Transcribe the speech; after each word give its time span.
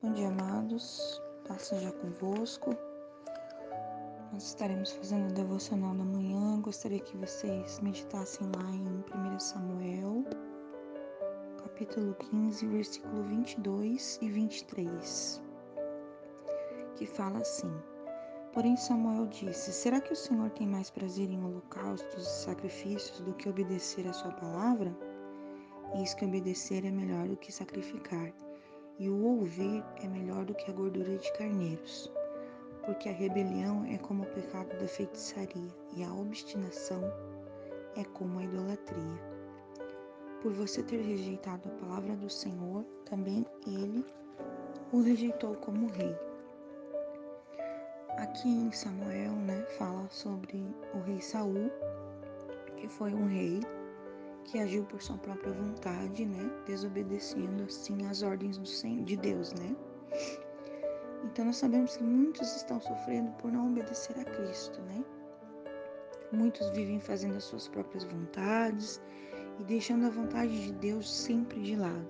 Bom 0.00 0.12
dia, 0.12 0.28
amados. 0.28 1.20
Paz 1.48 1.62
seja 1.62 1.90
convosco. 1.90 2.70
Nós 4.32 4.44
estaremos 4.44 4.92
fazendo 4.92 5.24
a 5.24 5.32
devocional 5.32 5.92
da 5.92 6.04
manhã. 6.04 6.60
Gostaria 6.60 7.00
que 7.00 7.16
vocês 7.16 7.80
meditassem 7.80 8.46
lá 8.54 8.70
em 8.70 9.04
1 9.34 9.38
Samuel, 9.40 10.24
capítulo 11.64 12.14
15, 12.30 12.64
versículo 12.68 13.24
22 13.24 14.20
e 14.22 14.30
23, 14.30 15.42
que 16.94 17.04
fala 17.04 17.40
assim: 17.40 17.72
Porém, 18.52 18.76
Samuel 18.76 19.26
disse: 19.26 19.72
Será 19.72 20.00
que 20.00 20.12
o 20.12 20.16
Senhor 20.16 20.48
tem 20.50 20.68
mais 20.68 20.90
prazer 20.90 21.28
em 21.28 21.44
holocaustos 21.44 22.24
e 22.24 22.44
sacrifícios 22.44 23.18
do 23.22 23.34
que 23.34 23.48
obedecer 23.48 24.06
a 24.06 24.12
sua 24.12 24.30
palavra? 24.30 24.96
Eis 25.96 26.14
que 26.14 26.24
obedecer 26.24 26.84
é 26.84 26.90
melhor 26.92 27.26
do 27.26 27.36
que 27.36 27.50
sacrificar 27.50 28.32
e 28.98 29.08
o 29.08 29.22
ouvir 29.24 29.84
é 30.02 30.08
melhor 30.08 30.44
do 30.44 30.54
que 30.54 30.70
a 30.70 30.74
gordura 30.74 31.16
de 31.16 31.32
carneiros, 31.34 32.12
porque 32.84 33.08
a 33.08 33.12
rebelião 33.12 33.84
é 33.84 33.98
como 33.98 34.24
o 34.24 34.26
pecado 34.26 34.76
da 34.78 34.88
feitiçaria, 34.88 35.70
e 35.96 36.02
a 36.02 36.12
obstinação 36.12 37.02
é 37.96 38.04
como 38.04 38.38
a 38.38 38.44
idolatria. 38.44 39.38
Por 40.42 40.52
você 40.52 40.82
ter 40.82 41.00
rejeitado 41.00 41.68
a 41.68 41.84
palavra 41.84 42.16
do 42.16 42.28
Senhor, 42.28 42.84
também 43.04 43.46
ele 43.66 44.04
o 44.92 45.00
rejeitou 45.00 45.54
como 45.56 45.90
rei. 45.90 46.16
Aqui 48.16 48.48
em 48.48 48.72
Samuel, 48.72 49.32
né, 49.32 49.64
fala 49.78 50.08
sobre 50.10 50.64
o 50.94 51.00
rei 51.00 51.20
Saul, 51.20 51.70
que 52.76 52.88
foi 52.88 53.12
um 53.14 53.26
rei 53.26 53.60
que 54.50 54.58
agiu 54.58 54.82
por 54.84 55.02
sua 55.02 55.18
própria 55.18 55.52
vontade, 55.52 56.24
né? 56.24 56.50
Desobedecendo 56.64 57.64
assim 57.64 58.06
as 58.06 58.22
ordens 58.22 58.58
de 59.04 59.16
Deus, 59.16 59.52
né? 59.52 59.76
Então 61.24 61.44
nós 61.44 61.56
sabemos 61.56 61.96
que 61.96 62.02
muitos 62.02 62.56
estão 62.56 62.80
sofrendo 62.80 63.30
por 63.32 63.52
não 63.52 63.68
obedecer 63.68 64.18
a 64.18 64.24
Cristo, 64.24 64.80
né? 64.82 65.04
Muitos 66.32 66.70
vivem 66.70 66.98
fazendo 66.98 67.36
as 67.36 67.44
suas 67.44 67.68
próprias 67.68 68.04
vontades 68.04 69.02
e 69.58 69.64
deixando 69.64 70.06
a 70.06 70.10
vontade 70.10 70.66
de 70.66 70.72
Deus 70.72 71.10
sempre 71.12 71.60
de 71.60 71.76
lado. 71.76 72.08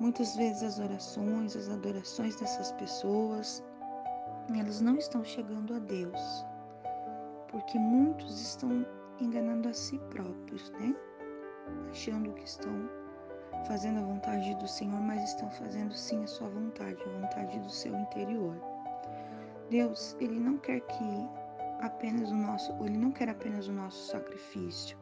Muitas 0.00 0.34
vezes 0.34 0.64
as 0.64 0.78
orações, 0.80 1.54
as 1.54 1.68
adorações 1.68 2.34
dessas 2.36 2.72
pessoas, 2.72 3.62
elas 4.56 4.80
não 4.80 4.96
estão 4.96 5.24
chegando 5.24 5.74
a 5.74 5.78
Deus, 5.78 6.20
porque 7.48 7.78
muitos 7.78 8.40
estão 8.40 8.84
enganando 9.20 9.68
a 9.68 9.72
si 9.72 9.98
próprios, 10.10 10.70
né? 10.72 10.94
Achando 11.90 12.32
que 12.34 12.44
estão 12.44 12.88
fazendo 13.66 14.00
a 14.00 14.02
vontade 14.02 14.54
do 14.56 14.68
Senhor, 14.68 15.00
mas 15.00 15.22
estão 15.24 15.50
fazendo 15.52 15.94
sim 15.94 16.22
a 16.22 16.26
sua 16.26 16.48
vontade, 16.48 17.02
a 17.02 17.20
vontade 17.20 17.58
do 17.60 17.70
seu 17.70 17.94
interior. 17.96 18.54
Deus, 19.70 20.16
ele 20.20 20.38
não 20.38 20.58
quer 20.58 20.80
que 20.80 21.28
apenas 21.80 22.30
o 22.30 22.34
nosso, 22.34 22.72
ele 22.84 22.98
não 22.98 23.10
quer 23.10 23.28
apenas 23.28 23.68
o 23.68 23.72
nosso 23.72 24.10
sacrifício. 24.10 24.96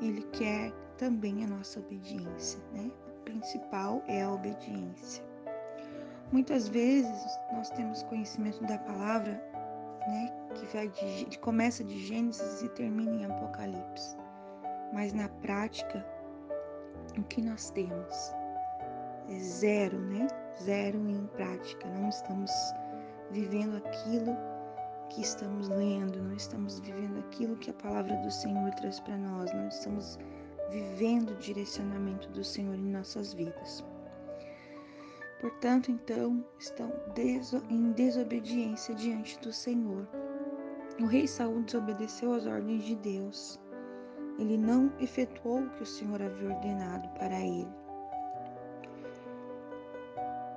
Ele 0.00 0.22
quer 0.32 0.72
também 0.98 1.44
a 1.44 1.46
nossa 1.46 1.80
obediência, 1.80 2.60
né? 2.72 2.90
O 3.08 3.20
principal 3.24 4.02
é 4.06 4.22
a 4.22 4.32
obediência. 4.32 5.24
Muitas 6.32 6.68
vezes 6.68 7.38
nós 7.52 7.70
temos 7.70 8.02
conhecimento 8.04 8.62
da 8.64 8.78
palavra, 8.78 9.32
né, 10.08 10.45
que 10.56 10.66
vai 10.74 10.88
de, 10.88 11.38
começa 11.38 11.84
de 11.84 11.98
Gênesis 12.06 12.62
e 12.62 12.68
termina 12.70 13.12
em 13.12 13.24
Apocalipse. 13.24 14.16
Mas 14.92 15.12
na 15.12 15.28
prática, 15.28 16.04
o 17.18 17.22
que 17.24 17.42
nós 17.42 17.70
temos 17.70 18.32
é 19.28 19.38
zero, 19.38 19.98
né? 19.98 20.26
Zero 20.62 20.98
em 21.08 21.26
prática. 21.28 21.88
Não 21.88 22.08
estamos 22.08 22.50
vivendo 23.30 23.76
aquilo 23.76 24.36
que 25.10 25.22
estamos 25.22 25.68
lendo, 25.68 26.22
não 26.22 26.34
estamos 26.34 26.80
vivendo 26.80 27.18
aquilo 27.20 27.56
que 27.56 27.70
a 27.70 27.74
palavra 27.74 28.16
do 28.16 28.30
Senhor 28.30 28.70
traz 28.74 29.00
para 29.00 29.16
nós, 29.16 29.52
não 29.52 29.68
estamos 29.68 30.18
vivendo 30.70 31.30
o 31.30 31.36
direcionamento 31.36 32.28
do 32.30 32.42
Senhor 32.42 32.74
em 32.74 32.90
nossas 32.90 33.32
vidas. 33.32 33.84
Portanto, 35.40 35.90
então, 35.90 36.44
estão 36.58 36.90
em 37.68 37.92
desobediência 37.92 38.94
diante 38.94 39.38
do 39.40 39.52
Senhor. 39.52 40.08
O 40.98 41.04
rei 41.04 41.26
Saul 41.26 41.60
desobedeceu 41.60 42.32
às 42.32 42.46
ordens 42.46 42.82
de 42.84 42.96
Deus. 42.96 43.60
Ele 44.38 44.56
não 44.56 44.90
efetuou 44.98 45.60
o 45.60 45.70
que 45.70 45.82
o 45.82 45.86
Senhor 45.86 46.22
havia 46.22 46.48
ordenado 46.48 47.06
para 47.10 47.38
ele. 47.38 47.68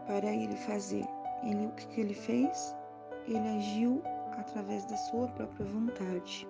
Para 0.08 0.32
ele 0.32 0.56
fazer. 0.56 1.06
Ele, 1.44 1.66
o 1.66 1.72
que 1.72 2.00
ele 2.00 2.14
fez? 2.14 2.74
Ele 3.28 3.50
agiu 3.58 4.02
através 4.38 4.86
da 4.86 4.96
sua 4.96 5.28
própria 5.28 5.66
vontade. 5.66 6.48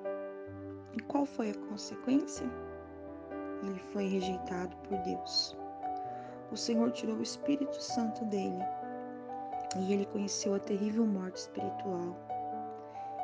E 0.93 1.01
qual 1.03 1.25
foi 1.25 1.49
a 1.49 1.57
consequência? 1.67 2.45
Ele 3.63 3.79
foi 3.91 4.05
rejeitado 4.05 4.75
por 4.87 4.99
Deus. 4.99 5.57
O 6.51 6.55
Senhor 6.55 6.91
tirou 6.91 7.15
o 7.15 7.23
Espírito 7.23 7.81
Santo 7.81 8.23
dele 8.25 8.63
e 9.79 9.93
ele 9.93 10.05
conheceu 10.05 10.53
a 10.53 10.59
terrível 10.59 11.07
morte 11.07 11.37
espiritual 11.37 12.15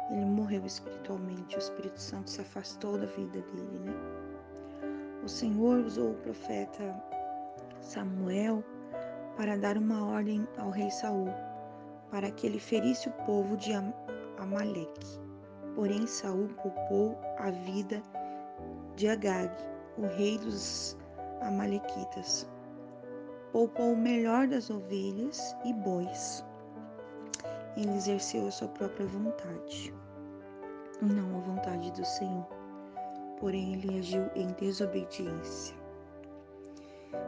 ele 0.10 0.26
morreu 0.26 0.66
espiritualmente, 0.66 1.56
o 1.56 1.60
Espírito 1.60 2.00
Santo 2.00 2.30
se 2.30 2.42
afastou 2.42 2.98
da 2.98 3.06
vida 3.08 3.42
dele, 3.42 3.80
né? 3.80 3.94
O 5.24 5.28
Senhor 5.28 5.84
usou 5.84 6.12
o 6.12 6.18
profeta 6.18 6.96
Samuel 7.82 8.64
para 9.36 9.58
dar 9.58 9.78
uma 9.78 10.06
ordem 10.06 10.48
ao 10.58 10.70
rei 10.70 10.90
Saul, 10.92 11.30
para 12.12 12.30
que 12.30 12.46
ele 12.46 12.60
ferisse 12.60 13.10
o 13.10 13.14
povo 13.26 13.58
de 13.58 13.74
Amaleque. 14.38 15.20
Porém, 15.74 16.06
Saul 16.06 16.48
poupou 16.62 17.18
a 17.40 17.50
vida 17.50 18.02
de 18.96 19.08
Agag, 19.08 19.52
o 19.98 20.04
rei 20.04 20.38
dos 20.38 20.96
Amalequitas. 21.42 22.48
Poupou 23.52 23.94
o 23.94 23.98
melhor 23.98 24.48
das 24.48 24.70
ovelhas 24.70 25.56
e 25.66 25.74
bois 25.74 26.44
ele 27.78 27.96
exerceu 27.96 28.48
a 28.48 28.52
sua 28.52 28.68
própria 28.70 29.06
vontade, 29.06 29.94
e 31.02 31.06
não 31.06 31.38
a 31.38 31.42
vontade 31.42 31.92
do 31.92 32.06
Senhor. 32.06 32.48
Porém, 33.40 33.74
ele 33.74 34.00
agiu 34.00 34.30
em 34.36 34.48
desobediência. 34.54 35.76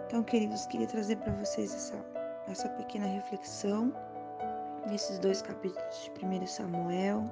Então, 0.05 0.23
queridos, 0.23 0.65
queria 0.67 0.87
trazer 0.87 1.17
para 1.17 1.33
vocês 1.33 1.73
essa, 1.73 2.05
essa 2.47 2.69
pequena 2.69 3.05
reflexão 3.05 3.93
nesses 4.89 5.19
dois 5.19 5.41
capítulos 5.41 6.11
de 6.15 6.25
1 6.25 6.47
Samuel. 6.47 7.29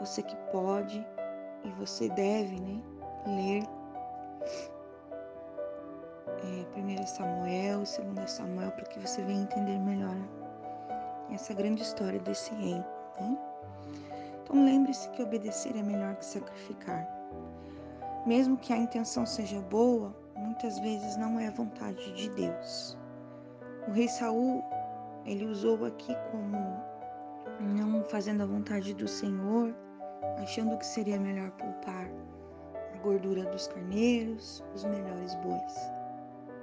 Você 0.00 0.22
que 0.22 0.36
pode 0.50 1.04
e 1.64 1.70
você 1.70 2.08
deve 2.10 2.60
né, 2.60 2.82
ler 3.26 3.62
é, 6.42 6.78
1 6.78 7.06
Samuel 7.06 7.82
e 7.82 8.14
2 8.14 8.30
Samuel 8.30 8.70
para 8.72 8.84
que 8.84 8.98
você 8.98 9.22
venha 9.22 9.42
entender 9.42 9.78
melhor 9.78 10.16
essa 11.34 11.54
grande 11.54 11.82
história 11.82 12.20
desse 12.20 12.54
rei. 12.54 12.74
Né? 13.20 13.38
Então 14.42 14.64
lembre-se 14.64 15.08
que 15.10 15.22
obedecer 15.22 15.76
é 15.76 15.82
melhor 15.82 16.16
que 16.16 16.24
sacrificar. 16.24 17.06
Mesmo 18.26 18.56
que 18.56 18.72
a 18.72 18.76
intenção 18.76 19.26
seja 19.26 19.60
boa, 19.62 20.14
muitas 20.36 20.78
vezes 20.78 21.16
não 21.16 21.40
é 21.40 21.48
a 21.48 21.52
vontade 21.52 22.12
de 22.12 22.28
Deus. 22.30 22.96
O 23.88 23.92
rei 23.92 24.08
Saul, 24.08 24.62
ele 25.24 25.46
usou 25.46 25.84
aqui 25.84 26.14
como 26.30 26.58
não 27.60 28.04
fazendo 28.04 28.42
a 28.42 28.46
vontade 28.46 28.94
do 28.94 29.08
Senhor, 29.08 29.74
achando 30.38 30.76
que 30.78 30.86
seria 30.86 31.18
melhor 31.18 31.50
poupar 31.52 32.08
a 32.94 32.98
gordura 32.98 33.44
dos 33.46 33.68
carneiros, 33.68 34.62
os 34.74 34.84
melhores 34.84 35.34
bois. 35.36 35.74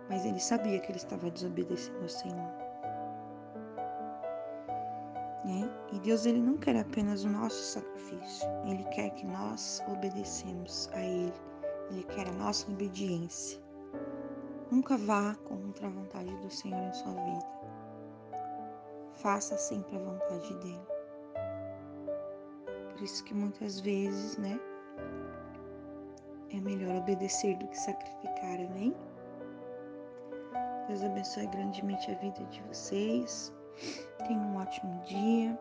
Mas 0.10 0.26
ele 0.26 0.40
sabia 0.40 0.80
que 0.80 0.92
ele 0.92 0.98
estava 0.98 1.30
desobedecendo 1.30 2.02
ao 2.02 2.10
Senhor. 2.10 2.69
Né? 5.46 5.70
E 5.94 6.00
Deus 6.00 6.26
ele 6.26 6.42
não 6.42 6.58
quer 6.58 6.76
apenas 6.76 7.24
o 7.24 7.30
nosso 7.30 7.80
sacrifício, 7.80 8.48
ele 8.66 8.84
quer 8.86 9.10
que 9.12 9.26
nós 9.26 9.82
obedecemos 9.88 10.90
a 10.94 11.00
ele. 11.00 11.34
Ele 11.92 12.04
quer 12.04 12.28
a 12.28 12.32
nossa 12.34 12.70
obediência. 12.70 13.60
Nunca 14.70 14.96
vá 14.98 15.34
contra 15.48 15.88
a 15.88 15.90
vontade 15.90 16.36
do 16.38 16.50
Senhor 16.52 16.80
em 16.80 16.94
sua 16.94 17.14
vida. 17.14 17.48
Faça 19.14 19.58
sempre 19.58 19.96
a 19.96 20.00
vontade 20.00 20.54
dele. 20.60 20.88
Por 22.92 23.02
isso 23.02 23.24
que 23.24 23.34
muitas 23.34 23.80
vezes, 23.80 24.38
né, 24.38 24.60
é 26.52 26.60
melhor 26.60 26.98
obedecer 26.98 27.58
do 27.58 27.68
que 27.68 27.78
sacrificar, 27.78 28.60
amém? 28.60 28.96
Deus 30.88 31.04
abençoe 31.04 31.48
grandemente 31.48 32.12
a 32.12 32.16
vida 32.16 32.44
de 32.46 32.62
vocês. 32.64 33.54
Tenha 34.28 34.40
um 34.40 34.58
ótimo 34.58 35.02
dia. 35.06 35.58